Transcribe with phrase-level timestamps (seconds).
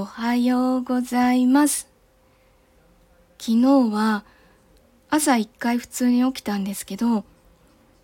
[0.00, 1.86] おはようございます。
[3.38, 4.24] 昨日は
[5.10, 7.26] 朝一回普通に起きたんですけど、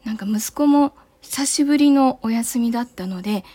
[0.04, 3.46] なんか息子も久しぶりのお休みだったので、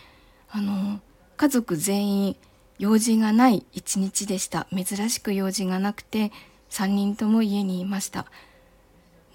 [0.50, 1.02] あの、
[1.38, 2.36] 家族全員
[2.80, 4.66] 用事がない一日でした。
[4.76, 6.32] 珍しく用事がなくて、
[6.72, 8.26] 3人とも家にいました。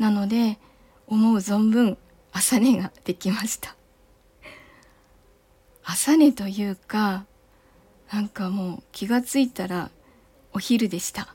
[0.00, 0.58] なので、
[1.06, 1.96] 思う存分
[2.32, 3.76] 朝寝ができました。
[5.84, 7.24] 朝寝というか、
[8.12, 9.90] なんかもう気がついたら
[10.52, 11.34] お昼でした。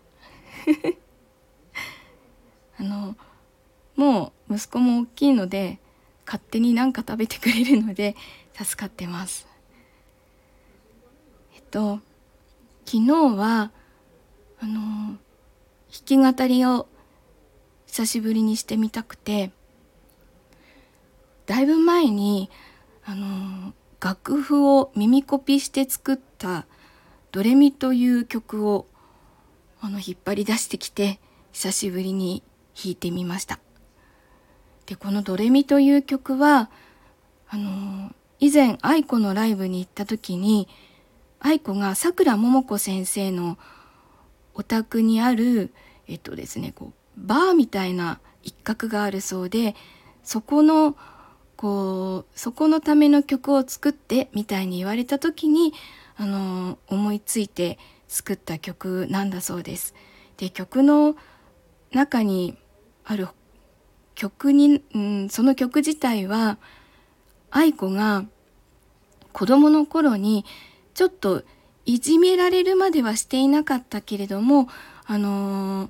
[2.80, 3.16] あの
[3.96, 5.80] もう息子も大きいので
[6.26, 8.16] 勝手に何か食べてくれるので
[8.54, 9.48] 助かってます
[11.56, 12.00] えっと
[12.86, 13.72] 昨日は
[14.60, 15.20] あの弾
[16.06, 16.88] き語りを
[17.86, 19.52] 久しぶりにしてみたくて
[21.46, 22.50] だいぶ前に
[23.04, 26.66] あの楽譜を耳コピして作った
[27.32, 28.88] 「ドレミ」という曲を
[29.80, 31.20] あの引っ張り出してきて
[31.54, 32.44] 久しぶりに
[32.76, 33.60] 弾いてみました。
[34.88, 36.72] でこの「ドレミ」という曲は
[37.48, 40.68] あの以前愛子のライブに行った時に
[41.40, 43.60] 愛子がさくらももこ先生の
[44.56, 45.74] お宅にある
[46.08, 49.76] えっとですねこうバーみたいな一角があるそうで
[50.24, 50.98] そこの
[51.62, 55.74] こうそこのための曲を作ってみたいに言われた時に
[56.18, 59.94] あの思いついて作った曲なんだそうです。
[60.38, 61.16] で曲の
[61.92, 62.58] 中に
[63.06, 63.28] ある
[64.16, 66.58] 曲に、うん、その曲自体は
[67.52, 68.26] 愛子が
[69.32, 70.46] 子供の頃に
[70.96, 71.44] ちょっと
[71.86, 74.68] いじめられるまではしていなかったけれども
[75.06, 75.90] あの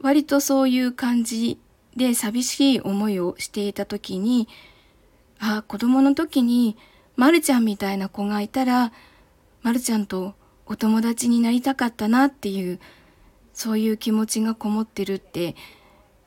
[0.00, 1.60] 割とそういう感じ
[1.96, 4.48] で寂しい思いをしていた時に
[5.38, 6.76] あ子供の時に
[7.16, 8.92] まるちゃんみたいな子がいたら
[9.62, 10.34] まるちゃんと
[10.66, 12.80] お友達になりたかったなっていう
[13.52, 15.56] そういう気持ちがこもってるって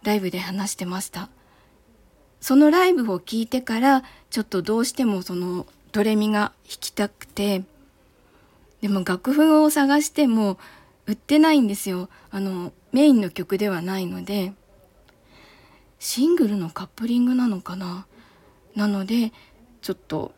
[0.04, 1.30] ライブで話してました。
[2.42, 7.64] そのライブを聞いてからちょっとどうしてもそのドレミが弾きたくて
[8.82, 10.58] でも楽譜を探しても
[11.06, 12.10] 売ってないんですよ。
[12.32, 14.54] あのメインの曲ではないので。
[16.00, 18.06] シングルのカップリングなのかな。
[18.76, 19.32] なので
[19.82, 20.34] ちょっと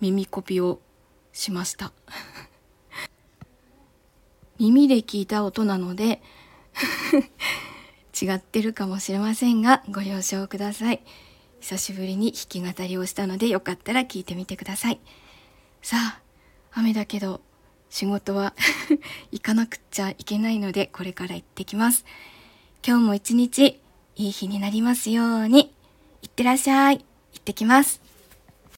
[0.00, 0.80] 耳コピを
[1.32, 1.92] しました。
[4.58, 6.22] 耳で聞いた音なので
[8.20, 11.02] 違ってるかもしれませんがご了承ください。
[11.60, 15.00] 久しぶりに弾き語りをしたのでよかったら聞いてみてください。
[15.82, 16.20] さあ
[16.72, 17.40] 雨だけど
[17.88, 18.54] 仕事は
[19.32, 22.04] 行かなくちゃいけないのでこれから行ってきます。
[22.86, 23.80] 今日も一日
[24.16, 25.74] いい日になりますように。
[26.22, 27.09] いってらっしゃい。
[27.50, 28.09] 行ってきます。